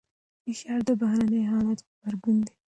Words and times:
فشار 0.43 0.79
د 0.87 0.89
بهرني 1.01 1.41
حالت 1.51 1.79
غبرګون 1.87 2.37
دی. 2.45 2.53